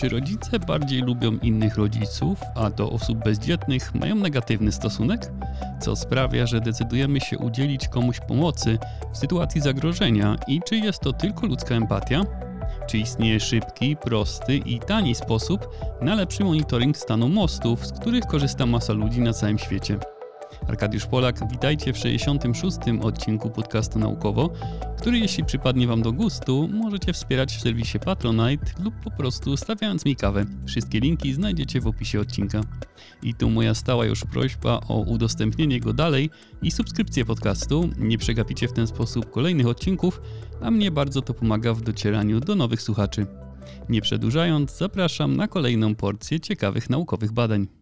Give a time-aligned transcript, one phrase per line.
[0.00, 5.32] Czy rodzice bardziej lubią innych rodziców, a do osób bezdzietnych mają negatywny stosunek?
[5.80, 8.78] Co sprawia, że decydujemy się udzielić komuś pomocy
[9.12, 12.24] w sytuacji zagrożenia i czy jest to tylko ludzka empatia?
[12.88, 15.68] Czy istnieje szybki, prosty i tani sposób
[16.02, 19.98] na lepszy monitoring stanu mostów, z których korzysta masa ludzi na całym świecie?
[20.70, 22.76] Arkadiusz Polak, witajcie w 66.
[23.02, 24.50] odcinku podcastu Naukowo,
[24.98, 30.04] który jeśli przypadnie Wam do gustu, możecie wspierać w serwisie Patronite lub po prostu stawiając
[30.04, 30.44] mi kawę.
[30.66, 32.60] Wszystkie linki znajdziecie w opisie odcinka.
[33.22, 36.30] I tu moja stała już prośba o udostępnienie go dalej
[36.62, 37.90] i subskrypcję podcastu.
[37.98, 40.20] Nie przegapicie w ten sposób kolejnych odcinków,
[40.62, 43.26] a mnie bardzo to pomaga w docieraniu do nowych słuchaczy.
[43.88, 47.79] Nie przedłużając, zapraszam na kolejną porcję ciekawych naukowych badań.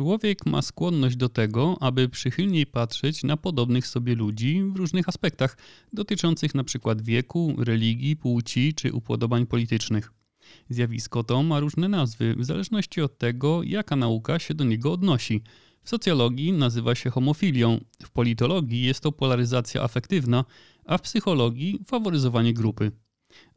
[0.00, 5.56] Człowiek ma skłonność do tego, aby przychylniej patrzeć na podobnych sobie ludzi w różnych aspektach,
[5.92, 6.94] dotyczących np.
[7.02, 10.12] wieku, religii, płci czy upodobań politycznych.
[10.68, 15.42] Zjawisko to ma różne nazwy, w zależności od tego, jaka nauka się do niego odnosi.
[15.82, 20.44] W socjologii nazywa się homofilią, w politologii jest to polaryzacja afektywna,
[20.84, 22.92] a w psychologii faworyzowanie grupy.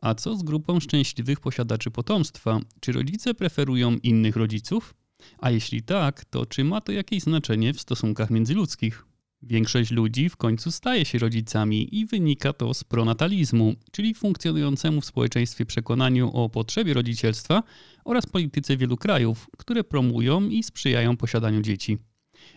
[0.02, 2.59] A co z grupą szczęśliwych posiadaczy potomstwa?
[2.80, 4.94] Czy rodzice preferują innych rodziców?
[5.38, 9.06] A jeśli tak, to czy ma to jakieś znaczenie w stosunkach międzyludzkich?
[9.46, 15.06] Większość ludzi w końcu staje się rodzicami i wynika to z pronatalizmu, czyli funkcjonującemu w
[15.06, 17.64] społeczeństwie przekonaniu o potrzebie rodzicielstwa
[18.06, 21.98] oraz polityce wielu krajów, które promują i sprzyjają posiadaniu dzieci.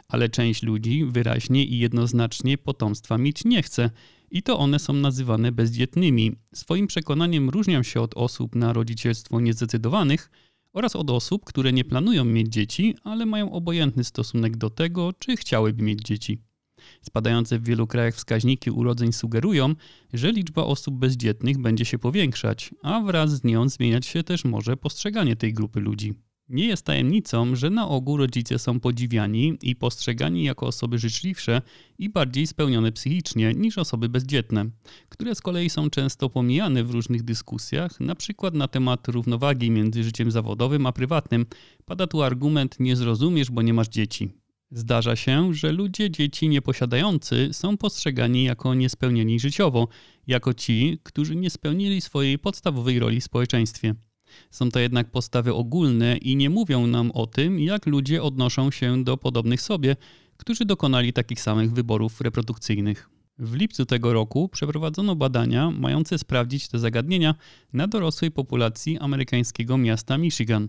[0.09, 3.91] Ale część ludzi wyraźnie i jednoznacznie potomstwa mieć nie chce
[4.31, 6.33] i to one są nazywane bezdzietnymi.
[6.55, 10.31] Swoim przekonaniem różnią się od osób na rodzicielstwo niezdecydowanych,
[10.77, 15.37] oraz od osób, które nie planują mieć dzieci, ale mają obojętny stosunek do tego, czy
[15.37, 16.39] chciałyby mieć dzieci.
[17.03, 19.75] Spadające w wielu krajach wskaźniki urodzeń sugerują,
[20.13, 24.77] że liczba osób bezdzietnych będzie się powiększać, a wraz z nią zmieniać się też może
[24.77, 26.15] postrzeganie tej grupy ludzi.
[26.49, 31.63] Nie jest tajemnicą, że na ogół rodzice są podziwiani i postrzegani jako osoby życzliwsze
[31.99, 34.65] i bardziej spełnione psychicznie niż osoby bezdzietne,
[35.09, 40.05] które z kolei są często pomijane w różnych dyskusjach, na przykład na temat równowagi między
[40.05, 41.47] życiem zawodowym a prywatnym.
[41.85, 44.31] Pada tu argument nie zrozumiesz, bo nie masz dzieci.
[44.71, 49.89] Zdarza się, że ludzie dzieci nieposiadający są postrzegani jako niespełnieni życiowo,
[50.27, 53.95] jako ci, którzy nie spełnili swojej podstawowej roli w społeczeństwie.
[54.51, 59.05] Są to jednak postawy ogólne i nie mówią nam o tym, jak ludzie odnoszą się
[59.05, 59.97] do podobnych sobie,
[60.37, 63.09] którzy dokonali takich samych wyborów reprodukcyjnych.
[63.39, 67.35] W lipcu tego roku przeprowadzono badania mające sprawdzić te zagadnienia
[67.73, 70.69] na dorosłej populacji amerykańskiego miasta Michigan.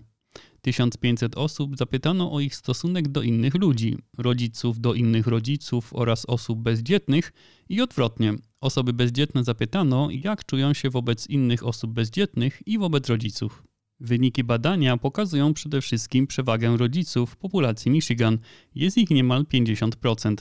[0.62, 6.58] 1500 osób zapytano o ich stosunek do innych ludzi, rodziców do innych rodziców oraz osób
[6.58, 7.32] bezdzietnych
[7.68, 8.34] i odwrotnie.
[8.60, 13.62] Osoby bezdzietne zapytano, jak czują się wobec innych osób bezdzietnych i wobec rodziców.
[14.00, 18.38] Wyniki badania pokazują przede wszystkim przewagę rodziców w populacji Michigan.
[18.74, 20.34] Jest ich niemal 50%.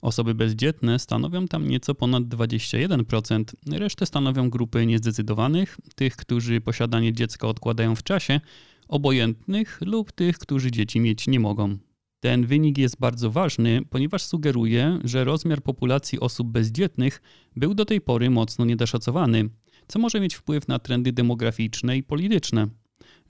[0.00, 7.48] Osoby bezdzietne stanowią tam nieco ponad 21%, resztę stanowią grupy niezdecydowanych, tych, którzy posiadanie dziecka
[7.48, 8.40] odkładają w czasie,
[8.88, 11.78] obojętnych lub tych, którzy dzieci mieć nie mogą.
[12.22, 17.22] Ten wynik jest bardzo ważny, ponieważ sugeruje, że rozmiar populacji osób bezdzietnych
[17.56, 19.48] był do tej pory mocno niedoszacowany,
[19.88, 22.68] co może mieć wpływ na trendy demograficzne i polityczne.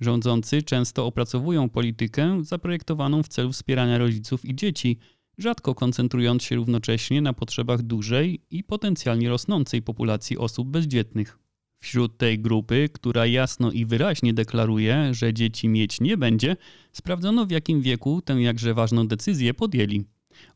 [0.01, 4.99] Rządzący często opracowują politykę zaprojektowaną w celu wspierania rodziców i dzieci,
[5.39, 11.42] rzadko koncentrując się równocześnie na potrzebach dużej i potencjalnie rosnącej populacji osób bezdzietnych.
[11.83, 16.57] Wśród tej grupy, która jasno i wyraźnie deklaruje, że dzieci mieć nie będzie,
[16.93, 20.05] sprawdzono w jakim wieku tę jakże ważną decyzję podjęli.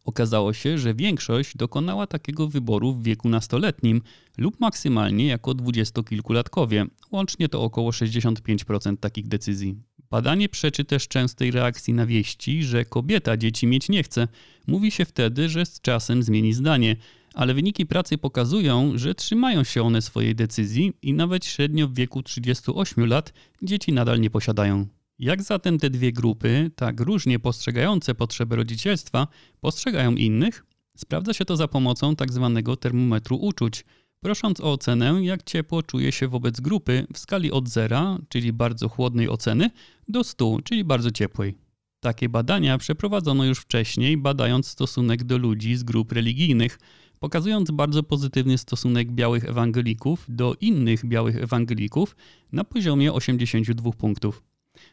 [0.05, 4.03] Okazało się, że większość dokonała takiego wyboru w wieku nastoletnim
[4.39, 6.87] lub maksymalnie jako dwudziestokilkulatkowie.
[7.13, 9.77] Łącznie to około 65% takich decyzji.
[10.11, 14.29] Badanie przeczy też częstej reakcji na wieści, że kobieta dzieci mieć nie chce.
[14.67, 16.97] Mówi się wtedy, że z czasem zmieni zdanie,
[17.37, 22.23] ale wyniki pracy pokazują, że trzymają się one swojej decyzji i nawet średnio w wieku
[22.23, 24.87] 38 lat dzieci nadal nie posiadają.
[25.19, 29.27] Jak zatem te dwie grupy, tak różnie postrzegające potrzeby rodzicielstwa,
[29.61, 30.65] postrzegają innych?
[30.97, 32.63] Sprawdza się to za pomocą tzw.
[32.65, 33.85] Tak termometru uczuć,
[34.21, 38.89] prosząc o ocenę, jak ciepło czuje się wobec grupy w skali od zera, czyli bardzo
[38.89, 39.71] chłodnej oceny,
[40.09, 41.55] do 100, czyli bardzo ciepłej.
[42.01, 46.79] Takie badania przeprowadzono już wcześniej, badając stosunek do ludzi z grup religijnych,
[47.27, 52.17] pokazując bardzo pozytywny stosunek białych ewangelików do innych białych ewangelików
[52.53, 54.43] na poziomie 82 punktów.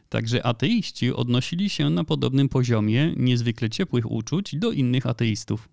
[0.08, 5.68] Także ateiści odnosili się na podobnym poziomie niezwykle ciepłych uczuć do innych ateistów.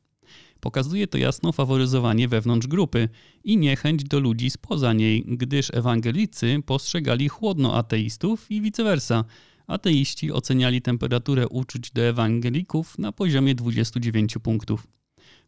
[0.60, 3.10] Pokazuje to jasno faworyzowanie wewnątrz grupy
[3.44, 9.26] i niechęć do ludzi spoza niej, gdyż ewangelicy postrzegali chłodno ateistów i vice versa.
[9.68, 15.01] Ateiści oceniali temperaturę uczuć do ewangelików na poziomie 29 punktów.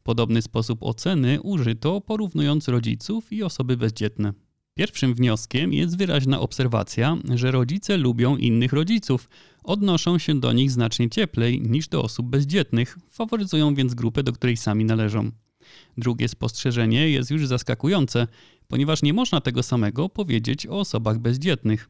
[0.03, 4.33] Podobny sposób oceny użyto porównując rodziców i osoby bezdzietne.
[4.77, 9.29] Pierwszym wnioskiem jest wyraźna obserwacja, że rodzice lubią innych rodziców,
[9.63, 14.57] odnoszą się do nich znacznie cieplej niż do osób bezdzietnych, faworyzują więc grupę, do której
[14.57, 15.31] sami należą.
[15.97, 18.27] Drugie spostrzeżenie jest już zaskakujące,
[18.67, 21.89] ponieważ nie można tego samego powiedzieć o osobach bezdzietnych.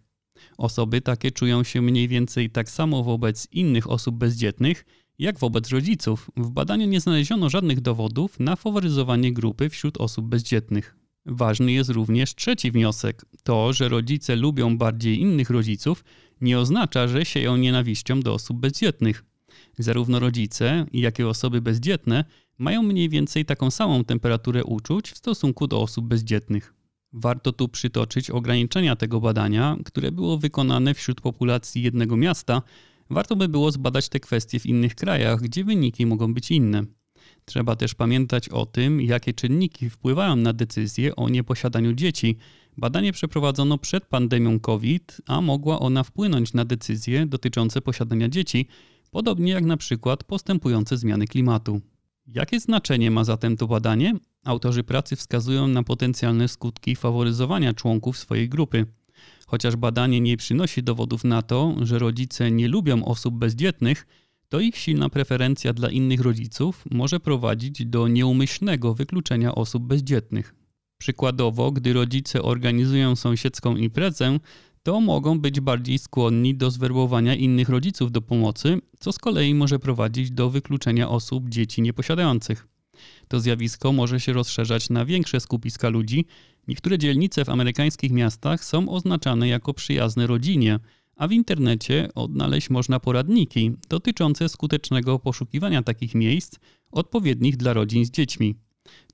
[0.58, 4.86] Osoby takie czują się mniej więcej tak samo wobec innych osób bezdzietnych,
[5.24, 6.32] jak wobec rodziców.
[6.38, 10.96] W badaniu nie znaleziono żadnych dowodów na faworyzowanie grupy wśród osób bezdzietnych.
[11.26, 13.26] Ważny jest również trzeci wniosek.
[13.44, 16.04] To, że rodzice lubią bardziej innych rodziców,
[16.42, 19.24] nie oznacza, że sieją nienawiścią do osób bezdzietnych.
[19.80, 22.26] Zarówno rodzice, jak i osoby bezdzietne
[22.58, 26.74] mają mniej więcej taką samą temperaturę uczuć w stosunku do osób bezdzietnych.
[27.14, 32.62] Warto tu przytoczyć ograniczenia tego badania, które było wykonane wśród populacji jednego miasta.
[33.14, 36.84] Warto by było zbadać te kwestie w innych krajach, gdzie wyniki mogą być inne.
[37.46, 42.38] Trzeba też pamiętać o tym, jakie czynniki wpływają na decyzję o nieposiadaniu dzieci.
[42.78, 48.68] Badanie przeprowadzono przed pandemią COVID, a mogła ona wpłynąć na decyzje dotyczące posiadania dzieci,
[49.12, 51.82] podobnie jak na przykład postępujące zmiany klimatu.
[52.28, 54.14] Jakie znaczenie ma zatem to badanie?
[54.44, 58.86] Autorzy pracy wskazują na potencjalne skutki faworyzowania członków swojej grupy.
[59.54, 64.08] Chociaż badanie nie przynosi dowodów na to, że rodzice nie lubią osób bezdzietnych,
[64.50, 70.56] to ich silna preferencja dla innych rodziców może prowadzić do nieumyślnego wykluczenia osób bezdzietnych.
[70.98, 74.40] Przykładowo, gdy rodzice organizują sąsiedzką imprezę,
[74.84, 79.80] to mogą być bardziej skłonni do zwerbowania innych rodziców do pomocy, co z kolei może
[79.80, 82.73] prowadzić do wykluczenia osób dzieci nieposiadających.
[83.28, 86.26] To zjawisko może się rozszerzać na większe skupiska ludzi.
[86.68, 90.80] Niektóre dzielnice w amerykańskich miastach są oznaczane jako przyjazne rodzinie,
[91.16, 96.56] a w internecie odnaleźć można poradniki dotyczące skutecznego poszukiwania takich miejsc
[96.92, 98.56] odpowiednich dla rodzin z dziećmi.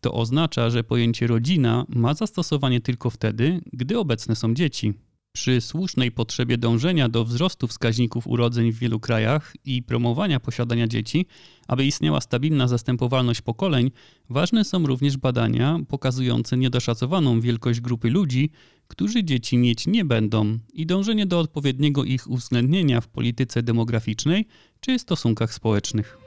[0.01, 4.93] To oznacza, że pojęcie rodzina ma zastosowanie tylko wtedy, gdy obecne są dzieci.
[5.39, 11.25] Przy słusznej potrzebie dążenia do wzrostu wskaźników urodzeń w wielu krajach i promowania posiadania dzieci,
[11.67, 13.91] aby istniała stabilna zastępowalność pokoleń,
[14.29, 18.51] ważne są również badania pokazujące niedoszacowaną wielkość grupy ludzi,
[18.87, 24.47] którzy dzieci mieć nie będą i dążenie do odpowiedniego ich uwzględnienia w polityce demograficznej
[24.79, 26.17] czy stosunkach społecznych.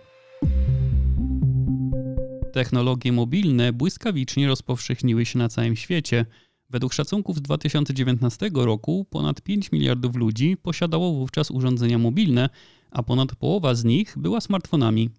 [2.53, 6.27] Technologie mobilne błyskawicznie rozpowszechniły się na całym świecie–
[6.73, 12.49] Według szacunków z 2019 roku ponad 5 miliardów ludzi posiadało wówczas urządzenia mobilne,
[12.91, 15.11] a ponad połowa z nich była smartfonami.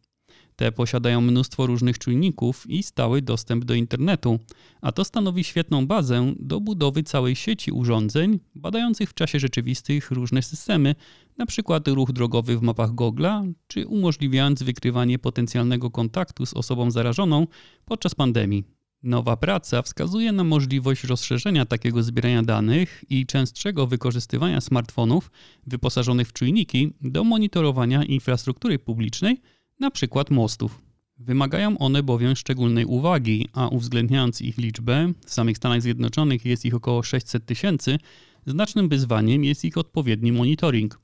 [0.55, 4.39] Te posiadają mnóstwo różnych czujników i stały dostęp do internetu,
[4.81, 10.41] a to stanowi świetną bazę do budowy całej sieci urządzeń badających w czasie rzeczywistym różne
[10.41, 10.95] systemy,
[11.37, 11.79] np.
[11.85, 17.47] ruch drogowy w mapach Google'a, czy umożliwiając wykrywanie potencjalnego kontaktu z osobą zarażoną
[17.85, 18.82] podczas pandemii.
[19.03, 25.31] Nowa praca wskazuje na możliwość rozszerzenia takiego zbierania danych i częstszego wykorzystywania smartfonów
[25.67, 29.41] wyposażonych w czujniki do monitorowania infrastruktury publicznej,
[29.81, 30.23] np.
[30.29, 30.81] mostów.
[31.17, 36.75] Wymagają one bowiem szczególnej uwagi, a uwzględniając ich liczbę, w samych Stanach Zjednoczonych jest ich
[36.75, 37.97] około 600 tysięcy,
[38.45, 40.99] znacznym wyzwaniem jest ich odpowiedni monitoring.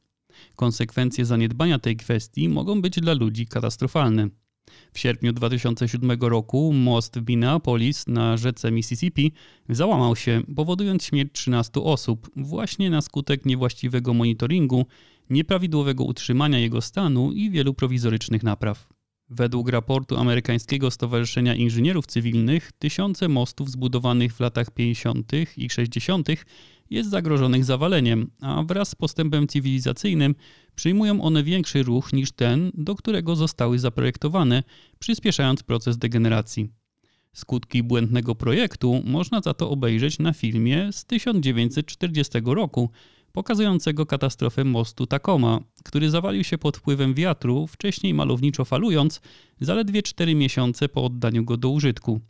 [0.55, 4.29] Konsekwencje zaniedbania tej kwestii mogą być dla ludzi katastrofalne.
[4.93, 9.31] W sierpniu 2007 roku most w Minneapolis na rzece Mississippi
[9.69, 14.85] załamał się, powodując śmierć 13 osób właśnie na skutek niewłaściwego monitoringu,
[15.29, 18.87] nieprawidłowego utrzymania jego stanu i wielu prowizorycznych napraw.
[19.29, 25.31] Według raportu amerykańskiego Stowarzyszenia Inżynierów Cywilnych, tysiące mostów zbudowanych w latach 50.
[25.57, 26.27] i 60.
[26.89, 30.35] jest zagrożonych zawaleniem, a wraz z postępem cywilizacyjnym
[30.75, 34.63] przyjmują one większy ruch niż ten, do którego zostały zaprojektowane,
[34.99, 36.69] przyspieszając proces degeneracji.
[37.33, 42.89] Skutki błędnego projektu można za to obejrzeć na filmie z 1940 roku,
[43.31, 49.21] pokazującego katastrofę mostu Tacoma, który zawalił się pod wpływem wiatru, wcześniej malowniczo falując,
[49.61, 52.21] zaledwie 4 miesiące po oddaniu go do użytku.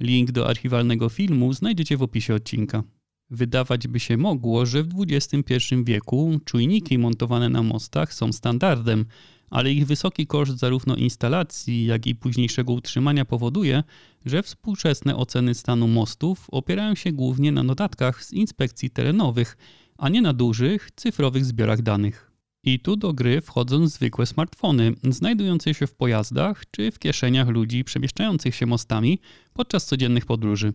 [0.00, 2.82] Link do archiwalnego filmu znajdziecie w opisie odcinka.
[3.30, 5.54] Wydawać by się mogło, że w XXI
[5.84, 9.04] wieku czujniki montowane na mostach są standardem,
[9.50, 13.82] ale ich wysoki koszt zarówno instalacji, jak i późniejszego utrzymania powoduje,
[14.24, 19.56] że współczesne oceny stanu mostów opierają się głównie na notatkach z inspekcji terenowych,
[19.98, 22.32] a nie na dużych, cyfrowych zbiorach danych.
[22.64, 27.84] I tu do gry wchodzą zwykłe smartfony, znajdujące się w pojazdach czy w kieszeniach ludzi
[27.84, 29.20] przemieszczających się mostami
[29.52, 30.72] podczas codziennych podróży.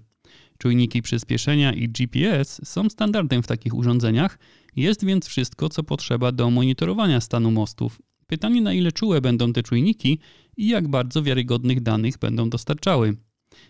[0.62, 4.40] Czujniki przyspieszenia i GPS są standardem w takich urządzeniach,
[4.76, 8.02] jest więc wszystko, co potrzeba do monitorowania stanu mostów.
[8.28, 10.20] Pytanie, na ile czułe będą te czujniki
[10.58, 13.18] i jak bardzo wiarygodnych danych będą dostarczały.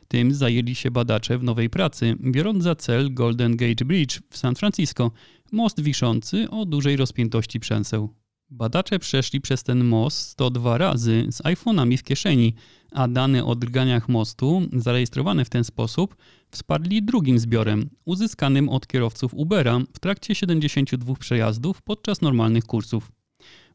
[0.08, 4.56] Tym zajęli się badacze w nowej pracy, biorąc za cel Golden Gate Bridge w San
[4.56, 5.12] Francisco,
[5.52, 8.21] most wiszący o dużej rozpiętości przęseł.
[8.52, 12.54] Badacze przeszli przez ten most 102 razy z iPhone'ami w kieszeni,
[12.92, 16.16] a dane o drganiach mostu, zarejestrowane w ten sposób,
[16.50, 23.12] wsparli drugim zbiorem, uzyskanym od kierowców Ubera w trakcie 72 przejazdów podczas normalnych kursów.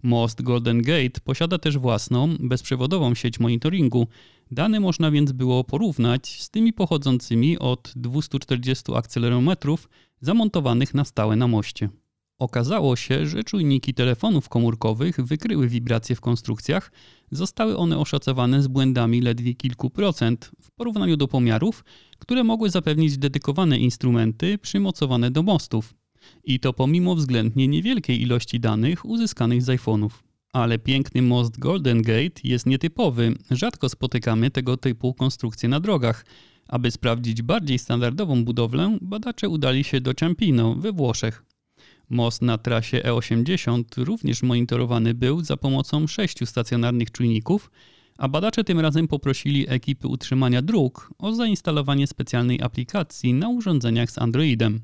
[0.03, 4.07] Most Golden Gate posiada też własną, bezprzewodową sieć monitoringu.
[4.51, 9.89] Dane można więc było porównać z tymi pochodzącymi od 240 akcelerometrów
[10.21, 11.89] zamontowanych na stałe na moście.
[12.39, 16.93] Okazało się, że czujniki telefonów komórkowych wykryły wibracje w konstrukcjach.
[17.31, 21.85] Zostały one oszacowane z błędami ledwie kilku procent w porównaniu do pomiarów,
[22.19, 25.95] które mogły zapewnić dedykowane instrumenty przymocowane do mostów.
[26.45, 30.11] I to pomimo względnie niewielkiej ilości danych uzyskanych z iPhone'ów.
[30.53, 33.35] Ale piękny most Golden Gate jest nietypowy.
[33.51, 36.27] Rzadko spotykamy tego typu konstrukcje na drogach.
[36.69, 41.56] Aby sprawdzić bardziej standardową budowlę, badacze udali się do Ciampino we Włoszech.
[42.11, 47.71] Most na trasie E80 również monitorowany był za pomocą sześciu stacjonarnych czujników,
[48.19, 54.19] a badacze tym razem poprosili ekipy utrzymania dróg o zainstalowanie specjalnej aplikacji na urządzeniach z
[54.19, 54.81] Androidem.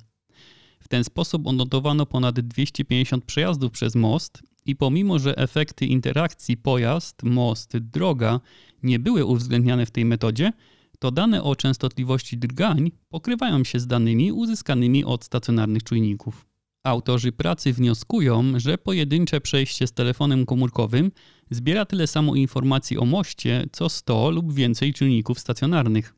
[0.80, 7.22] W ten sposób odnotowano ponad 250 przejazdów przez most i pomimo, że efekty interakcji pojazd,
[7.22, 8.40] most, droga
[8.82, 10.52] nie były uwzględniane w tej metodzie,
[10.98, 16.51] to dane o częstotliwości drgań pokrywają się z danymi uzyskanymi od stacjonarnych czujników.
[16.84, 21.12] Autorzy pracy wnioskują, że pojedyncze przejście z telefonem komórkowym
[21.50, 26.14] zbiera tyle samo informacji o moście, co 100 lub więcej czujników stacjonarnych.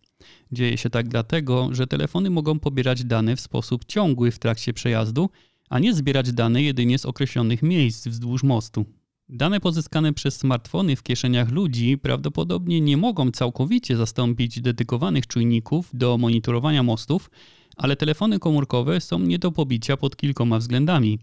[0.52, 5.30] Dzieje się tak dlatego, że telefony mogą pobierać dane w sposób ciągły w trakcie przejazdu,
[5.68, 8.84] a nie zbierać dane jedynie z określonych miejsc wzdłuż mostu.
[9.28, 16.18] Dane pozyskane przez smartfony w kieszeniach ludzi prawdopodobnie nie mogą całkowicie zastąpić dedykowanych czujników do
[16.18, 17.30] monitorowania mostów,
[17.76, 21.18] ale telefony komórkowe są nie do pobicia pod kilkoma względami: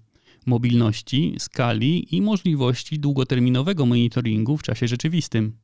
[0.45, 5.57] mobilności, skali i możliwości długoterminowego monitoringu w czasie rzeczywistym.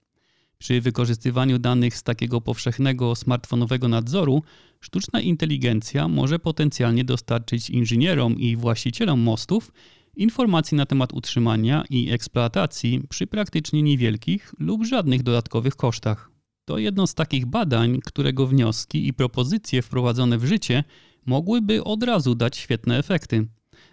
[0.57, 4.43] Przy wykorzystywaniu danych z takiego powszechnego smartfonowego nadzoru,
[4.79, 9.71] sztuczna inteligencja może potencjalnie dostarczyć inżynierom i właścicielom mostów
[10.15, 16.36] informacji na temat utrzymania i eksploatacji przy praktycznie niewielkich lub żadnych dodatkowych kosztach.
[16.67, 20.83] To jedno z takich badań, którego wnioski i propozycje wprowadzone w życie
[21.25, 23.47] mogłyby od razu dać świetne efekty.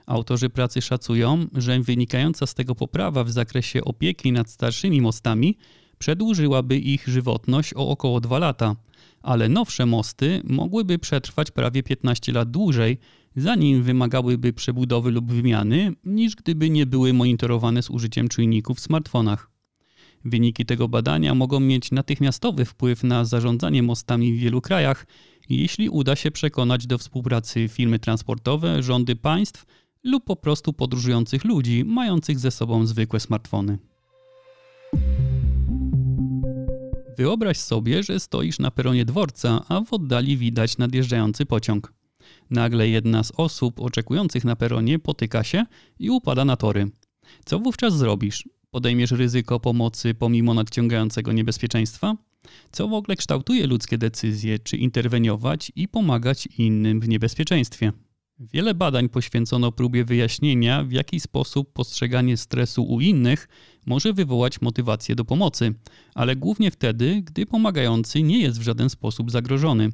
[0.07, 5.57] Autorzy pracy szacują, że wynikająca z tego poprawa w zakresie opieki nad starszymi mostami
[5.99, 8.77] przedłużyłaby ich żywotność o około 2 lata,
[9.23, 12.99] ale nowsze mosty mogłyby przetrwać prawie 15 lat dłużej,
[13.37, 19.54] zanim wymagałyby przebudowy lub wymiany, niż gdyby nie były monitorowane z użyciem czujników w smartfonach.
[20.25, 25.07] Wyniki tego badania mogą mieć natychmiastowy wpływ na zarządzanie mostami w wielu krajach,
[25.49, 29.65] jeśli uda się przekonać do współpracy firmy transportowe, rządy państw
[30.05, 33.79] lub po prostu podróżujących ludzi mających ze sobą zwykłe smartfony.
[37.19, 41.93] Wyobraź sobie, że stoisz na peronie dworca, a w oddali widać nadjeżdżający pociąg.
[42.51, 45.67] Nagle jedna z osób oczekujących na peronie potyka się
[45.99, 46.91] i upada na tory.
[47.45, 48.45] Co wówczas zrobisz?
[48.75, 52.17] Podejmiesz ryzyko pomocy pomimo nadciągającego niebezpieczeństwa?
[52.73, 57.93] Co w ogóle kształtuje ludzkie decyzje, czy interweniować i pomagać innym w niebezpieczeństwie?
[58.39, 63.49] Wiele badań poświęcono próbie wyjaśnienia, w jaki sposób postrzeganie stresu u innych
[63.87, 65.75] może wywołać motywację do pomocy,
[66.15, 69.91] ale głównie wtedy, gdy pomagający nie jest w żaden sposób zagrożony.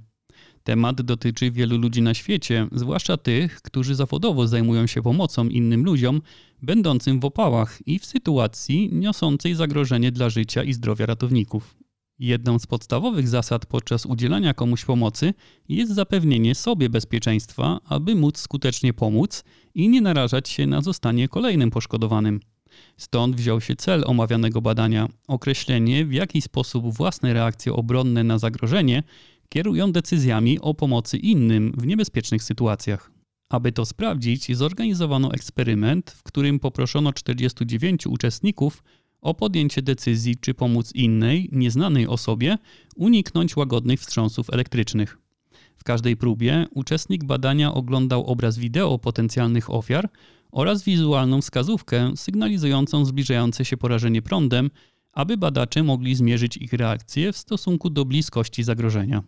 [0.65, 6.23] Temat dotyczy wielu ludzi na świecie, zwłaszcza tych, którzy zawodowo zajmują się pomocą innym ludziom,
[6.63, 11.77] będącym w opałach i w sytuacji niosącej zagrożenie dla życia i zdrowia ratowników.
[12.19, 15.35] Jedną z podstawowych zasad podczas udzielania komuś pomocy
[15.69, 21.71] jest zapewnienie sobie bezpieczeństwa, aby móc skutecznie pomóc i nie narażać się na zostanie kolejnym
[21.71, 22.41] poszkodowanym.
[22.97, 29.03] Stąd wziął się cel omawianego badania określenie, w jaki sposób własne reakcje obronne na zagrożenie
[29.51, 33.11] kierują decyzjami o pomocy innym w niebezpiecznych sytuacjach.
[33.49, 38.83] Aby to sprawdzić, zorganizowano eksperyment, w którym poproszono 49 uczestników
[39.21, 42.59] o podjęcie decyzji, czy pomóc innej, nieznanej osobie,
[42.97, 45.19] uniknąć łagodnych wstrząsów elektrycznych.
[45.77, 50.09] W każdej próbie uczestnik badania oglądał obraz wideo potencjalnych ofiar
[50.53, 54.71] oraz wizualną wskazówkę sygnalizującą zbliżające się porażenie prądem,
[55.13, 59.23] aby badacze mogli zmierzyć ich reakcję w stosunku do bliskości zagrożenia.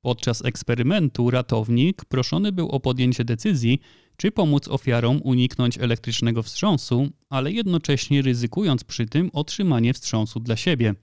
[0.00, 3.80] Podczas eksperymentu ratownik proszony był o podjęcie decyzji,
[4.16, 10.94] czy pomóc ofiarom uniknąć elektrycznego wstrząsu, ale jednocześnie ryzykując przy tym otrzymanie wstrząsu dla siebie.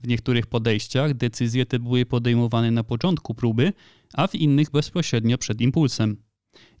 [0.00, 3.72] W niektórych podejściach decyzje te były podejmowane na początku próby,
[4.14, 6.27] a w innych bezpośrednio przed impulsem.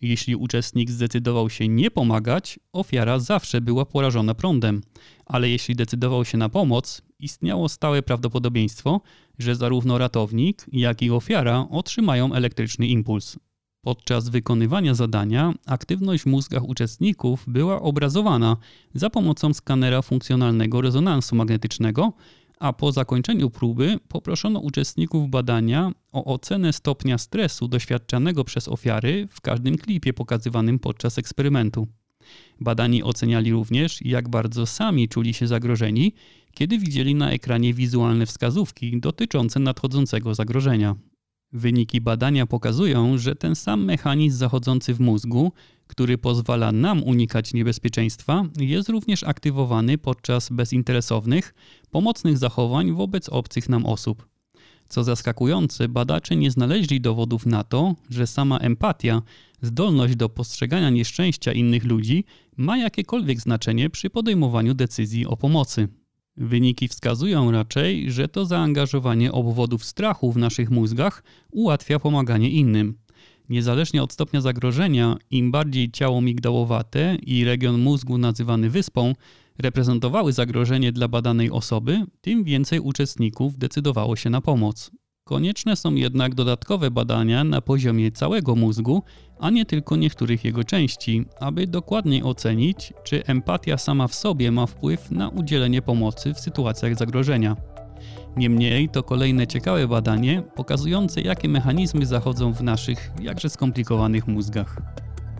[0.00, 4.82] Jeśli uczestnik zdecydował się nie pomagać, ofiara zawsze była porażona prądem,
[5.26, 9.00] ale jeśli decydował się na pomoc, istniało stałe prawdopodobieństwo,
[9.38, 13.36] że zarówno ratownik, jak i ofiara otrzymają elektryczny impuls.
[13.82, 18.56] Podczas wykonywania zadania aktywność w mózgach uczestników była obrazowana
[18.94, 22.12] za pomocą skanera funkcjonalnego rezonansu magnetycznego,
[22.60, 29.40] a po zakończeniu próby poproszono uczestników badania o ocenę stopnia stresu doświadczanego przez ofiary w
[29.40, 31.88] każdym klipie pokazywanym podczas eksperymentu.
[32.60, 36.12] Badani oceniali również, jak bardzo sami czuli się zagrożeni,
[36.54, 40.96] kiedy widzieli na ekranie wizualne wskazówki dotyczące nadchodzącego zagrożenia.
[41.52, 45.52] Wyniki badania pokazują, że ten sam mechanizm zachodzący w mózgu,
[45.86, 51.54] który pozwala nam unikać niebezpieczeństwa, jest również aktywowany podczas bezinteresownych,
[51.90, 54.28] pomocnych zachowań wobec obcych nam osób.
[54.88, 59.22] Co zaskakujące, badacze nie znaleźli dowodów na to, że sama empatia,
[59.62, 62.24] zdolność do postrzegania nieszczęścia innych ludzi
[62.56, 65.88] ma jakiekolwiek znaczenie przy podejmowaniu decyzji o pomocy.
[66.40, 72.98] Wyniki wskazują raczej, że to zaangażowanie obwodów strachu w naszych mózgach ułatwia pomaganie innym.
[73.48, 79.14] Niezależnie od stopnia zagrożenia, im bardziej ciało migdałowate i region mózgu nazywany wyspą
[79.58, 84.90] reprezentowały zagrożenie dla badanej osoby, tym więcej uczestników decydowało się na pomoc.
[85.28, 89.02] Konieczne są jednak dodatkowe badania na poziomie całego mózgu,
[89.40, 94.66] a nie tylko niektórych jego części, aby dokładniej ocenić, czy empatia sama w sobie ma
[94.66, 97.56] wpływ na udzielenie pomocy w sytuacjach zagrożenia.
[98.36, 104.76] Niemniej to kolejne ciekawe badanie pokazujące, jakie mechanizmy zachodzą w naszych jakże skomplikowanych mózgach.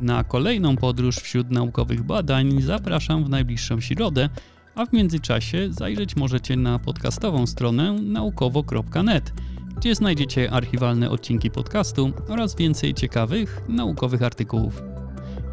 [0.00, 4.28] Na kolejną podróż wśród naukowych badań zapraszam w najbliższą środę,
[4.74, 9.32] a w międzyczasie zajrzeć możecie na podcastową stronę naukowo.net
[9.78, 14.82] gdzie znajdziecie archiwalne odcinki podcastu oraz więcej ciekawych, naukowych artykułów.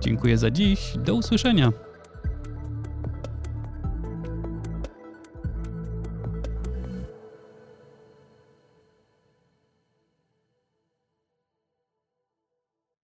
[0.02, 1.85] Dziękuję za dziś, do usłyszenia.